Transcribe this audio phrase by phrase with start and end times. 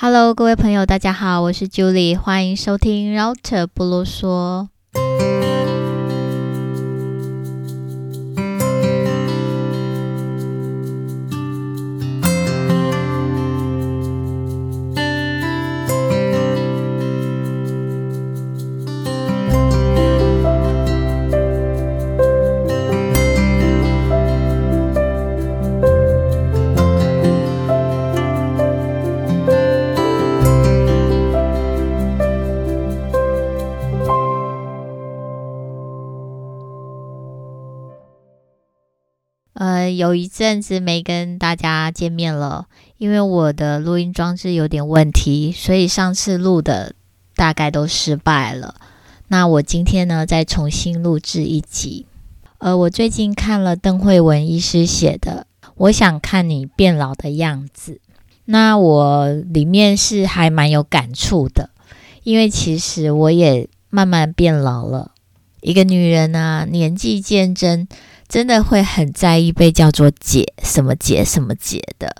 [0.00, 4.68] Hello，各位朋友，大家好，我是 Julie，欢迎收听 Router 不啰嗦。
[39.98, 42.66] 有一阵子没跟大家见面了，
[42.98, 46.94] 因为我的录音装置有点问题，所以上次录的
[47.34, 48.76] 大概都失败了。
[49.26, 52.06] 那我今天呢，再重新录制一集。
[52.58, 57.94] 呃，我最近看了邓惠文医师写的《我想看你变老的样子》，
[58.44, 61.70] 那我里面是还蛮有感触的，
[62.22, 65.10] 因为其实我也慢慢变老了。
[65.60, 67.88] 一个女人啊，年纪渐增。
[68.28, 72.14] 真的会很在意被叫做姐什么姐什么姐的，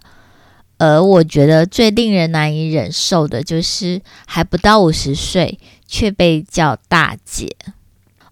[0.78, 7.54] 而我觉得最令人难以忍受的就是还不到五十岁却被叫大姐。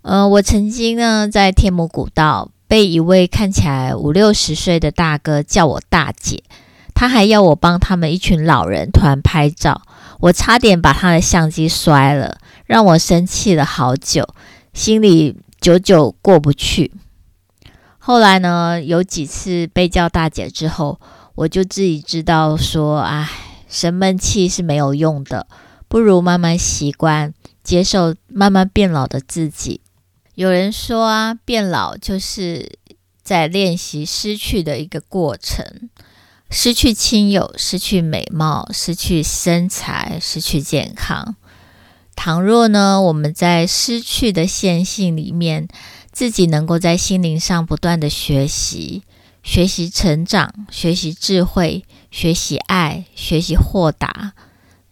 [0.00, 6.42] 呃，我曾经呢在天母古道被一位看起来五六十岁的大哥叫我大姐，
[6.94, 9.82] 他还要我帮他们一群老人团拍照，
[10.20, 14.26] 我差点把他的相机摔了，让我生气了好久，
[14.72, 16.92] 心里久久过不去。
[18.06, 21.00] 后来呢，有几次被叫大姐之后，
[21.34, 23.28] 我就自己知道说，唉，
[23.68, 25.48] 生闷气是没有用的，
[25.88, 27.34] 不如慢慢习惯，
[27.64, 29.80] 接受慢慢变老的自己。
[30.36, 32.78] 有人说啊，变老就是
[33.24, 35.90] 在练习失去的一个过程，
[36.48, 41.34] 失去亲友，失去美貌，失去身材，失去健康。
[42.14, 45.66] 倘若呢，我们在失去的线性里面，
[46.16, 49.02] 自己能够在心灵上不断的学习，
[49.42, 54.32] 学习成长，学习智慧，学习爱，学习豁达。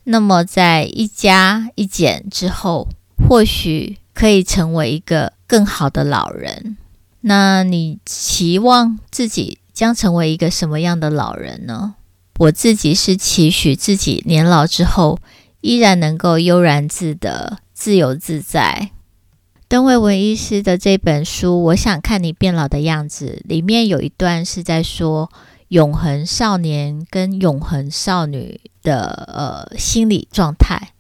[0.03, 2.89] 那么，在一加一减之后，
[3.27, 6.77] 或许可以成为一个更好的老人。
[7.23, 11.95] 那你期望自己将成为一个什么样的老人呢？
[12.37, 15.19] 我自己是期许自己年老之后，
[15.63, 18.91] 依然能够悠然自得、自由自在。
[19.75, 25.33] 邓惠文医师的这本书《我想看你变老的样子》里面有一段是在说
[25.67, 30.93] 永恒少年跟永恒少女的呃心理状态。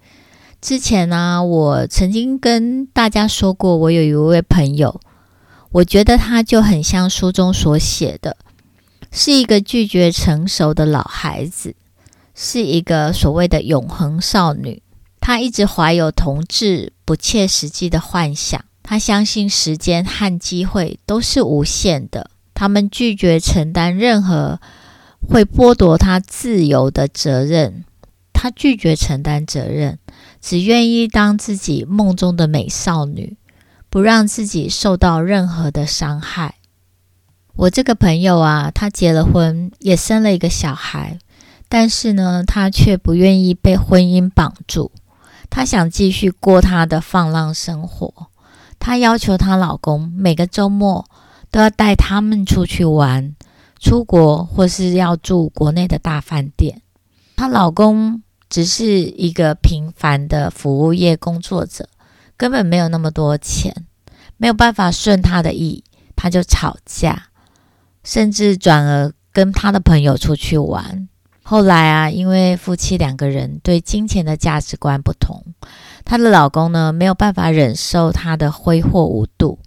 [0.61, 5.01] 之前呢、我曾经跟大家说过，我有一位朋友，
[5.71, 8.37] 我觉得他就很像书中所写的，
[9.12, 11.77] 是一个拒绝成熟的老孩子，
[12.35, 14.83] 是一个所谓的永恒少女。
[15.27, 22.31] 他一直怀有同志不切实际的幻想，他相信时间和机会都是无限的。
[22.53, 24.61] 他们拒绝承担任何
[25.27, 27.87] 会剥夺他自由的责任，
[28.35, 29.99] 他拒绝承担责任，
[30.43, 33.39] 只愿意当自己梦中的美少女，
[33.89, 36.56] 不让自己受到任何的伤害。
[37.56, 41.19] 我这个朋友啊，他结了婚，也生了一个小孩，
[41.71, 44.93] 但是呢，他却不愿意被婚姻绑住。
[45.55, 48.27] 她想继续过她的放浪生活，
[48.81, 51.09] 她要求她老公每个周末
[51.53, 53.37] 都要带他们出去玩，
[53.79, 56.83] 出国或是要住国内的大饭店。
[57.37, 58.21] 她老公
[58.51, 61.89] 只是一个平凡的服务业工作者，
[62.37, 63.87] 根本没有那么多钱，
[64.37, 65.85] 没有办法顺她的意，
[66.17, 67.29] 她就吵架，
[68.03, 71.09] 甚至转而跟她的朋友出去玩。
[71.47, 75.44] 后来啊，因为夫妻两个人对金钱的价值观不同，
[76.03, 79.59] 她的老公呢，没有办法忍受她的挥霍无度，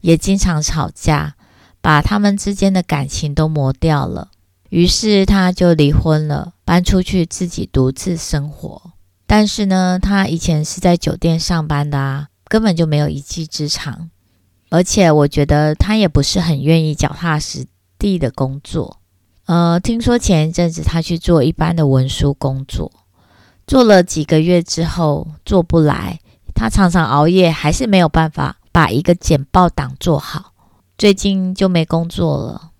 [0.00, 1.36] 也经常吵架，
[1.80, 4.30] 把他们之间的感情都磨掉了。
[4.70, 8.92] 于是他就离婚了，搬出去自己独自生活。
[9.26, 14.10] 但是呢，他以前是在酒店上班的啊，根本就没有一技之长，
[14.68, 17.66] 而且我觉得他也不是很愿意脚踏实
[17.98, 18.99] 地的工作。
[19.50, 22.92] 呃，听说前一阵子他去做一般的文书工作，
[23.66, 26.20] 做了几个月之后做不来，
[26.54, 30.52] 他常常熬夜，还是没有办法把一个简报档做好。
[30.96, 32.70] 最近就没工作了，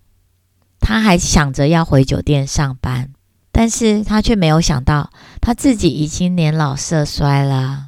[0.79, 3.09] 他还想着要回酒店上班，
[3.51, 5.09] 但是他却没有想到
[5.41, 7.87] 他自己已经年老色衰了。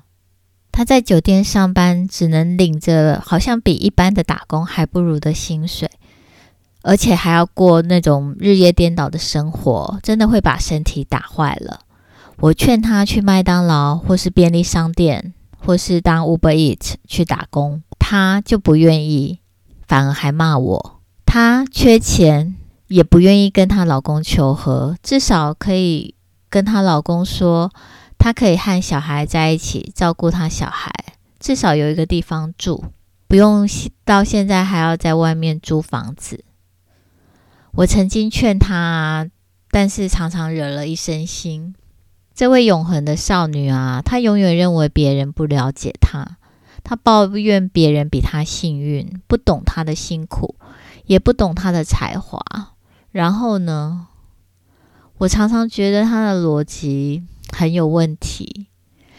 [0.73, 5.89] 他在酒店上班，只能领着好像比一般的打工还不如的薪水。
[6.83, 11.79] 而且还要过那种日夜颠倒的生活，真的会把身体打坏了。
[12.39, 19.39] 我劝他去麦当劳或是便利商店，或是当 Uber Eat 去打工，他就不愿意，
[19.87, 20.99] 反而还骂我。
[21.25, 22.55] 她缺钱，
[22.87, 26.15] 也不愿意跟她老公求和，至少可以
[26.49, 27.71] 跟她老公说，
[28.17, 30.91] 她可以和小孩在一起照顾她小孩，
[31.39, 32.83] 至少有一个地方住，
[33.27, 33.67] 不用
[34.03, 36.43] 到现在还要在外面租房子。
[37.75, 39.29] 我曾经劝她，
[39.71, 41.73] 但是常常惹了一身腥。
[42.35, 46.37] 这位永恒的少女啊，她永远认为别人不了解她，
[46.83, 50.55] 她抱怨别人比她幸运，不懂她的辛苦。
[51.05, 52.41] 也不懂她的才华，
[53.11, 54.07] 然后呢，
[55.17, 58.67] 我常常觉得她的逻辑很有问题。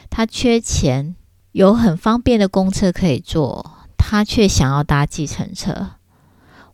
[0.08, 1.14] 她缺钱，
[1.52, 5.90] 有很方便的公车可以坐，她却想要搭计程车。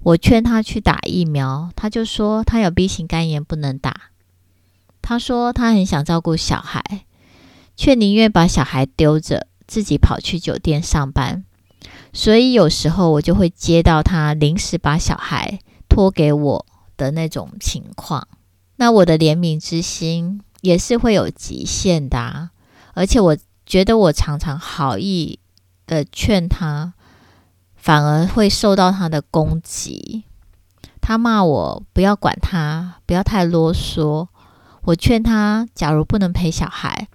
[0.02, 4.10] 我劝他去打疫苗，他就说他有 B 型肝炎不能打。
[5.02, 7.04] 他说他很想照顾小孩，
[7.76, 11.44] 却宁愿把小孩丢着，自己跑去酒店上班。
[12.12, 16.66] 所以有时候我就会接到他临时把小孩托给我
[16.96, 18.26] 的那种情况，
[18.76, 22.50] 那我的怜悯之心也是会有极限的啊，
[22.94, 25.38] 而且我觉得我常常好意
[25.86, 26.94] 的劝他，
[27.80, 30.24] 反而会受到他的攻击。
[31.00, 34.28] 他骂我不要管他，不要太啰嗦。
[34.82, 37.08] 我劝他，假如不能陪小孩，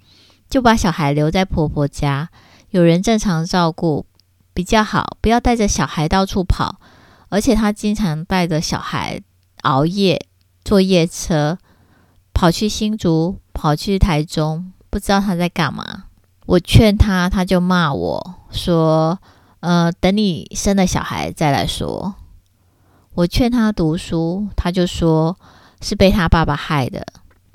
[0.50, 2.30] 就把小孩留在婆婆家，
[2.72, 4.06] 有人正常照顾。
[4.54, 6.80] 比较好，不要带着小孩到处跑，
[7.28, 9.22] 而且他经常带着小孩
[9.64, 10.28] 熬夜
[10.64, 11.58] 坐夜车，
[12.34, 16.06] 跑去新竹，跑去台中，不知道他在干嘛。
[16.46, 19.20] 我劝他，他就骂我说
[19.66, 22.14] ：“呃，等你生了小孩再来说。”
[23.16, 25.40] 我劝他读书，他就说
[25.82, 27.08] 是被他爸爸害的，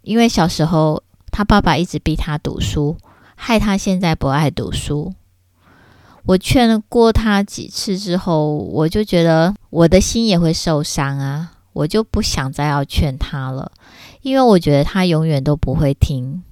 [0.03, 2.97] 因为小时候他爸爸一直逼他读书，
[3.37, 5.15] 害他现在不爱读书。
[6.25, 13.71] 我劝过他几次之后，我就觉得我的心也会受伤啊，我就不想再要劝他了，
[14.23, 16.43] 因为我觉得他永远都不会听，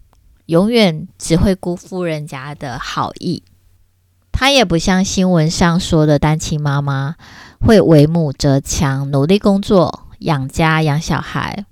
[0.47, 3.43] 永远只会辜负人家的好意。
[4.41, 7.17] 他也不像新闻上说的单亲妈妈，
[7.59, 11.65] 会为母则强，努力工作养家养小孩。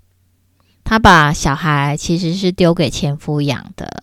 [0.83, 4.03] 他把小孩其实是丢给前夫养的，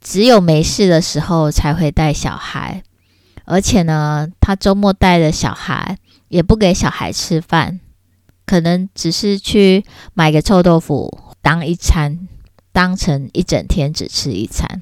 [0.00, 2.82] 只有没事的时候才会带小孩。
[3.44, 5.98] 而且呢，他周末带着小孩，
[6.28, 7.80] 也不给小孩吃饭，
[8.46, 9.84] 可能只是去
[10.14, 12.28] 买个臭豆腐当一餐，
[12.72, 14.80] 当成一整天只吃一餐。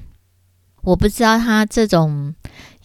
[0.83, 2.33] 我不知道他这种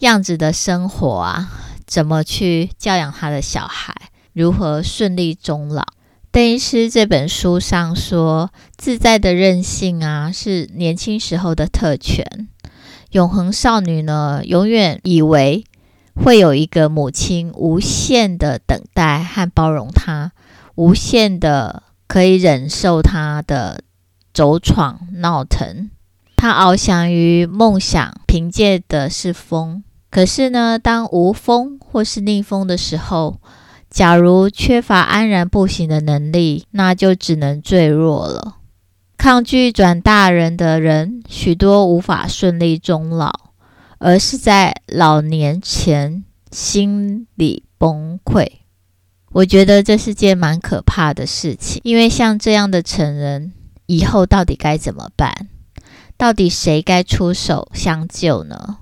[0.03, 1.49] 样子的生活啊，
[1.87, 3.95] 怎么去教养他的小孩，
[4.33, 5.83] 如何顺利终老。
[6.31, 12.47] 邓医师这本书上说，自在的任性啊，是年轻时候的特权。
[13.11, 15.65] 永恒少女呢，永远以为。
[16.15, 20.31] 会有一个母亲无限的等待和包容她，
[20.75, 23.81] 无限的可以忍受她的
[24.31, 25.89] 走闯闹腾。
[26.35, 29.83] 她翱翔于梦想，凭借的是风。
[30.13, 33.41] 可是呢，当无风或是逆风的时候，
[33.89, 38.57] 假如缺乏安然步行的能力，那就只能坠落了。
[39.17, 43.31] 抗拒转大人的人，许多无法顺利终老。
[43.97, 48.45] 而是在老年前心理崩溃，
[49.31, 51.81] 我觉得这是件蛮可怕的事情。
[51.83, 53.53] 因为像这样的成人，
[53.87, 55.47] 以后到底该怎么办？
[56.17, 58.79] 到底谁该出手相救呢？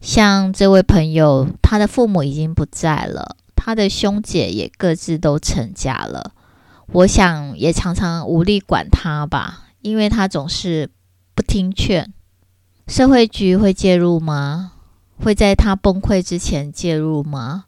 [0.00, 6.32] 像这位朋友，他的父母已经不在了，他的兄姐也各自都成家了。
[6.92, 10.90] 我想也常常无力管他吧，因为他总是
[11.34, 12.12] 不听劝。
[12.86, 14.72] 社会局会介入吗？
[15.18, 17.64] 会在他崩溃之前介入吗？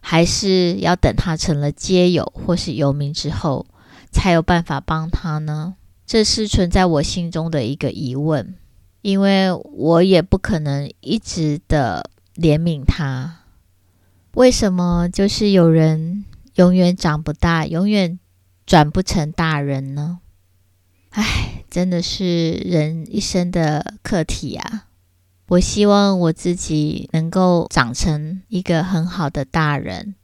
[0.00, 3.66] 还是要等他成了街友或是游民之后，
[4.10, 5.74] 才有办法帮他呢？
[6.06, 8.54] 这是存在我心中的一个疑问，
[9.06, 13.36] 因为我也不可能一直的怜悯他。
[14.34, 16.24] 为什么就是有人
[16.56, 18.18] 永远长不大，永远
[18.66, 20.18] 转不成大人呢？
[21.10, 24.86] 唉，真的是人一生的课题啊！
[25.50, 30.16] 我希望我自己能够长成一个很好的大人，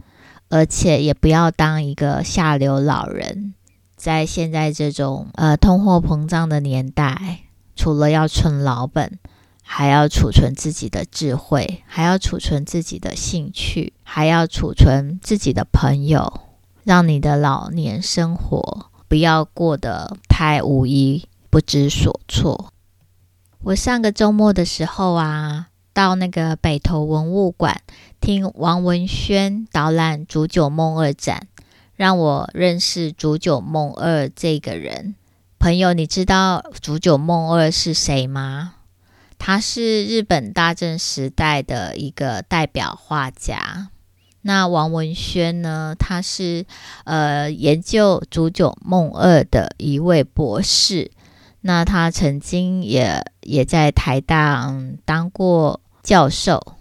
[0.48, 3.54] 而且也不要当一个下流老人。
[3.94, 7.42] 在现在这种呃通货膨胀的年代，
[7.74, 9.18] 除了要存老本，
[9.62, 16.40] 还要储存自己的智慧，还要储存自己的兴趣，还要储存自己的朋友，
[16.84, 18.90] 让你的老年生活。
[19.08, 22.72] 不要过得太无依不知所措。
[23.60, 27.82] 我上个周末的时候啊，到那个北投文物馆
[28.20, 31.46] 听王文轩导览煮酒梦二展，
[31.94, 35.14] 让我认识煮酒梦二这个人。
[35.62, 38.74] 朋友，你知道煮酒梦二是谁吗？
[39.38, 43.90] 他是日本大正时代的一个代表画家。
[44.40, 45.94] 那王文轩呢？
[45.96, 46.66] 他是
[47.04, 51.12] 呃研究煮酒梦二的一位博士。
[51.60, 56.74] 那他曾经也也在台大、当过教授，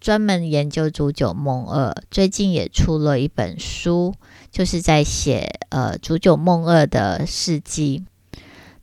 [0.00, 1.92] 专门研究煮酒梦二。
[2.12, 4.14] 最近也出了一本书，
[4.52, 8.04] 就是在写呃煮酒梦二的事迹。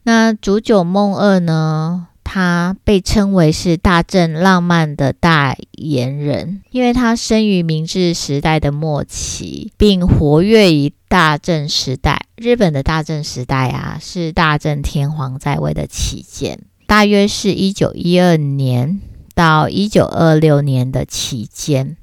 [0.07, 12.25] 那煮酒梦二呢，他被称为是大正浪漫的代言人，因为他生于明治时代的末期，并活跃于大正时代。
[12.37, 19.01] 日本的大正时代啊，是大正天皇在位的期间，大约是一九一二年
[19.35, 21.97] 到一九二六年的期间。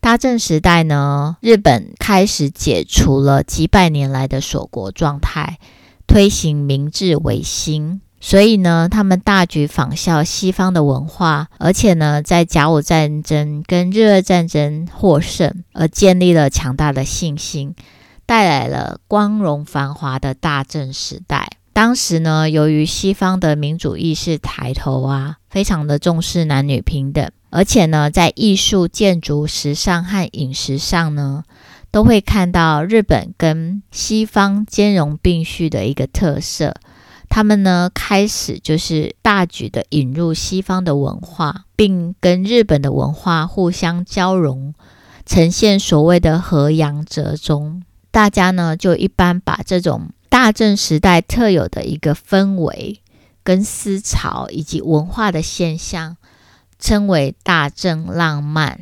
[0.00, 5.58] 大正时代呢，日本开始解除了几百年来的锁国状态。
[6.10, 17.76] 推行明治维新，所以呢，他们大举仿效西方的文化，而且呢，在甲午战争跟日俄战争获胜，而建立了强大的信心，
[18.26, 21.48] 带来了光荣繁华的大正时代。
[21.72, 31.44] 当时呢，由于西方的民主意识抬头啊，非常的重视男女平等，而且呢，在艺术、建筑、时尚和饮食上呢。
[31.90, 36.74] 都会看到日本跟西方兼容并蓄的一个特色。
[37.28, 44.74] 他们呢，开始就是大举的引入西方的文化，并跟日本的文化互相交融，
[45.24, 47.82] 呈现所谓的和洋折中。
[48.10, 53.00] 大家呢，就一般把这种大正时代特有的一个氛围、
[53.44, 56.16] 跟思潮以及文化的现象，
[56.80, 58.80] 称为大正浪漫。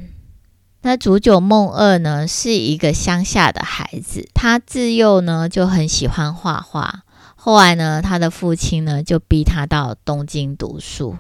[0.83, 7.03] 那煮酒梦二呢，是一个乡下的孩子，他自幼呢就很喜欢画画。
[7.35, 11.17] 后来呢，他的父亲呢就逼他到东京读书，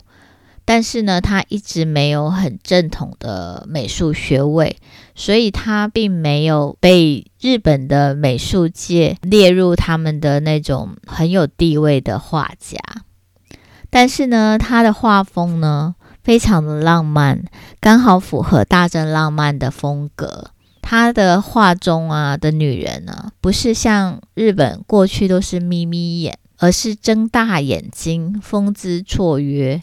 [0.64, 4.76] 但是呢，他一直没有很正统的美术学位，
[5.14, 12.78] 所以他并没有被日本的美术界列入他们的那种很有地位的画家。
[13.90, 15.94] 但是呢，他的画风呢，
[16.28, 17.42] 非常的浪漫，
[17.80, 20.50] 刚好符合大正浪漫的风格。
[20.82, 29.80] 他的画中啊的女人呢，不是像日本过去都是眯眯眼，而是睁大眼睛，风姿绰约。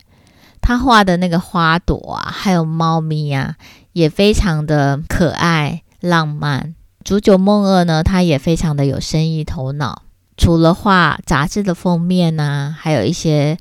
[0.61, 3.55] 他画的那个花朵啊，还有猫咪啊，
[3.93, 6.75] 也非常的可爱浪漫。
[7.03, 10.03] 煮酒梦二呢，他也非常的有生意头脑，
[10.37, 13.57] 除了画杂志的封面啊，还有一些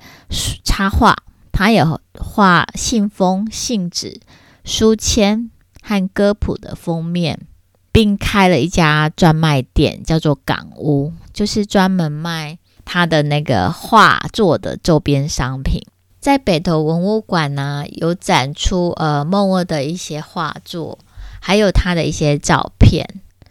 [0.62, 1.16] 插画。
[1.54, 1.84] 他也
[2.18, 4.20] 画信封、信纸、
[4.64, 7.46] 书签和歌谱的封面，
[7.92, 15.80] 并开了一家专卖店，叫做港屋，就是专门卖他的那个画作的周边商品。
[16.18, 20.98] 在北投文物馆呢，有展出呃梦二的一些画作，
[21.40, 23.08] 还有他的一些照片。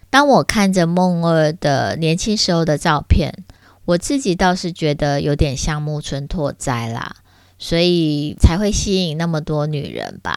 [0.10, 3.46] 当我看着梦二的年轻时候的照片，
[3.86, 7.16] 我自己倒是觉得有点像木村拓哉啦。
[7.64, 10.36] 所以才会吸引那么多女人吧，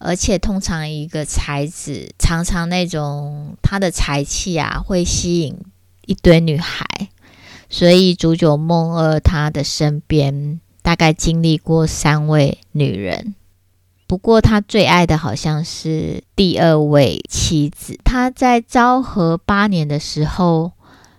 [0.00, 5.56] 而且通常一个才子常常那种他的才气啊，会吸引
[6.04, 6.84] 一堆女孩。
[7.70, 13.36] 所以煮酒梦二他的身边大概经历过三位女人，
[14.08, 17.96] 不过他最爱的好像是第二位妻子。
[18.02, 20.72] 他在昭和八年的时候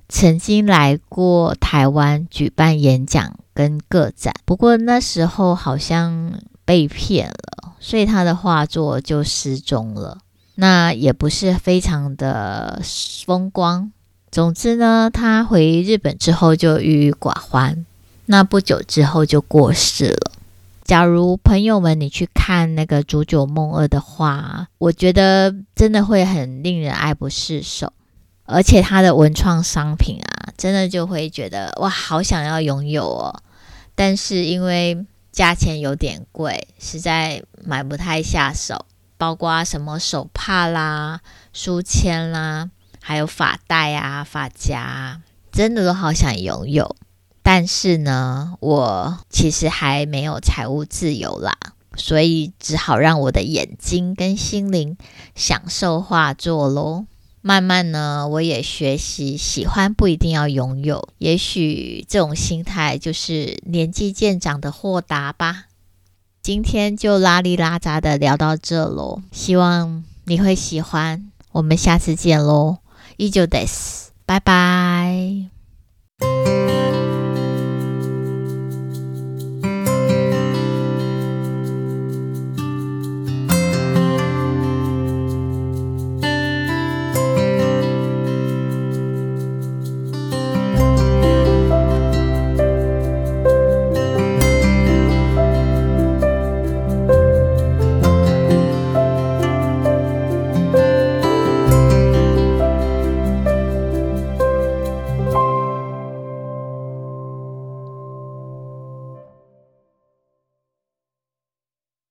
[0.09, 3.39] 曾经来过台湾举办演讲。
[3.53, 6.33] 跟个展，不过那时候好像
[6.65, 10.19] 被骗了，所以他的画作就失踪了。
[10.55, 12.81] 那也不是非常的
[13.25, 13.91] 风光。
[14.31, 17.85] 总之呢，他回日本之后就郁郁寡欢，
[18.25, 20.31] 那不久之后就过世了。
[20.83, 27.93] 假如朋友们你去看那个《煮酒梦二》的话，我觉得真的会很令人爱不释手。
[28.45, 33.41] 而且他的文创商品啊，真的就会觉得哇，好想要拥有哦。
[33.95, 38.85] 但是因为价钱有点贵，实在买不太下手。
[39.15, 41.21] 包括什么手帕啦、
[41.53, 42.69] 书签啦，
[42.99, 46.97] 还有发带啊、发夹，真的都好想拥有。
[47.41, 51.57] 但是呢，我其实还没有财务自由啦，
[51.95, 54.97] 所以只好让我的眼睛跟心灵
[55.35, 57.05] 享受画作喽。
[57.45, 65.65] 慢慢呢，我也学习喜欢不一定要拥有，也许这种心态就是年纪渐长的豁达吧。
[66.41, 71.29] 今天就拉里拉杂的聊到这喽，希望你会喜欢。
[71.51, 72.77] 我们下次见喽，
[73.17, 75.49] 依旧です，拜拜。